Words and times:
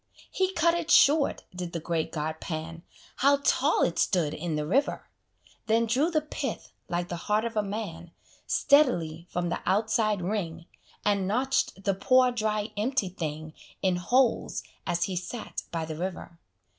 He 0.31 0.51
cut 0.53 0.73
it 0.73 0.89
short, 0.89 1.43
did 1.55 1.73
the 1.73 1.79
great 1.79 2.11
god 2.11 2.39
Pan, 2.39 2.81
(How 3.17 3.37
tall 3.43 3.83
it 3.83 3.99
stood 3.99 4.33
in 4.33 4.55
the 4.55 4.65
river!) 4.65 5.07
Then 5.67 5.85
drew 5.85 6.09
the 6.09 6.21
pith, 6.21 6.71
like 6.89 7.07
the 7.07 7.15
heart 7.29 7.45
of 7.45 7.55
a 7.55 7.61
man, 7.61 8.09
Steadily 8.47 9.27
from 9.29 9.49
the 9.49 9.59
outside 9.63 10.23
ring, 10.23 10.65
And 11.05 11.27
notch'd 11.27 11.83
the 11.83 11.93
poor, 11.93 12.31
dry, 12.31 12.71
empty 12.75 13.09
thing 13.09 13.53
In 13.83 13.97
holes, 13.97 14.63
as 14.87 15.03
he 15.03 15.15
sat 15.15 15.61
by 15.71 15.85
the 15.85 15.95
river. 15.95 16.39